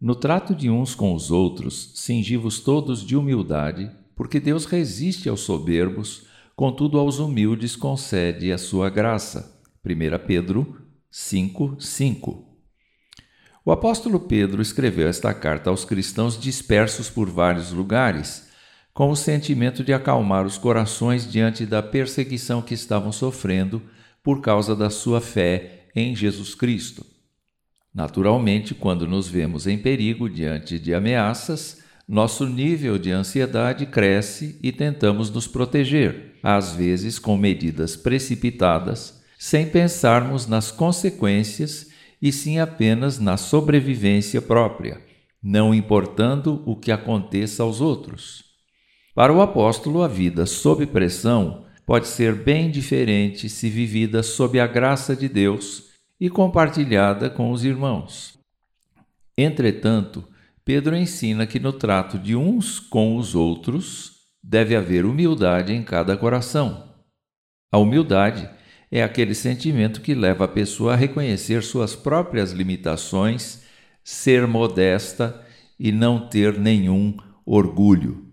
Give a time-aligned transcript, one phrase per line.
[0.00, 5.40] No trato de uns com os outros, cingi-vos todos de humildade, porque Deus resiste aos
[5.40, 6.22] soberbos,
[6.56, 9.60] contudo aos humildes concede a sua graça.
[9.84, 12.44] 1 Pedro 5, 5
[13.62, 18.48] O apóstolo Pedro escreveu esta carta aos cristãos dispersos por vários lugares,
[18.94, 23.82] com o sentimento de acalmar os corações diante da perseguição que estavam sofrendo
[24.22, 27.04] por causa da sua fé em Jesus Cristo.
[27.94, 34.72] Naturalmente, quando nos vemos em perigo diante de ameaças, nosso nível de ansiedade cresce e
[34.72, 41.88] tentamos nos proteger, às vezes com medidas precipitadas, sem pensarmos nas consequências
[42.20, 45.00] e sim apenas na sobrevivência própria,
[45.42, 48.44] não importando o que aconteça aos outros.
[49.14, 54.66] Para o apóstolo, a vida sob pressão pode ser bem diferente se vivida sob a
[54.66, 55.89] graça de Deus
[56.20, 58.38] e compartilhada com os irmãos.
[59.36, 60.22] Entretanto,
[60.64, 66.16] Pedro ensina que no trato de uns com os outros deve haver humildade em cada
[66.16, 66.94] coração.
[67.72, 68.48] A humildade
[68.90, 73.62] é aquele sentimento que leva a pessoa a reconhecer suas próprias limitações,
[74.04, 75.44] ser modesta
[75.78, 78.26] e não ter nenhum orgulho.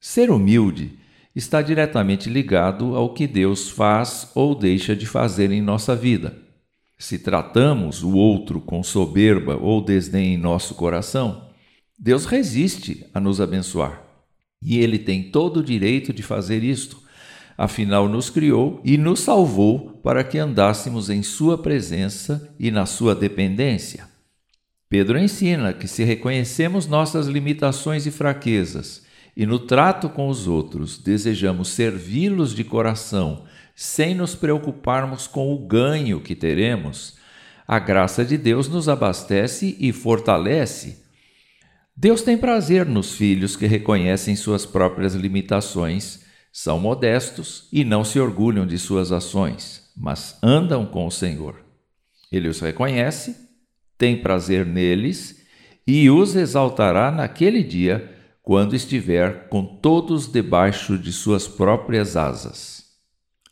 [0.00, 0.98] Ser humilde
[1.34, 6.45] está diretamente ligado ao que Deus faz ou deixa de fazer em nossa vida.
[6.98, 11.48] Se tratamos o outro com soberba ou desdém em nosso coração,
[11.98, 14.02] Deus resiste a nos abençoar.
[14.62, 17.02] E Ele tem todo o direito de fazer isto,
[17.56, 23.14] afinal, nos criou e nos salvou para que andássemos em Sua presença e na Sua
[23.14, 24.08] dependência.
[24.88, 29.04] Pedro ensina que, se reconhecemos nossas limitações e fraquezas
[29.36, 33.44] e no trato com os outros desejamos servi-los de coração,
[33.76, 37.18] sem nos preocuparmos com o ganho que teremos,
[37.68, 41.04] a graça de Deus nos abastece e fortalece.
[41.94, 48.18] Deus tem prazer nos filhos que reconhecem suas próprias limitações, são modestos e não se
[48.18, 51.62] orgulham de suas ações, mas andam com o Senhor.
[52.32, 53.36] Ele os reconhece,
[53.98, 55.44] tem prazer neles
[55.86, 58.10] e os exaltará naquele dia
[58.42, 62.85] quando estiver com todos debaixo de suas próprias asas.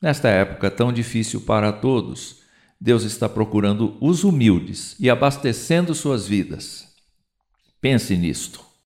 [0.00, 2.40] Nesta época tão difícil para todos,
[2.80, 6.88] Deus está procurando os humildes e abastecendo suas vidas.
[7.80, 8.69] Pense nisto.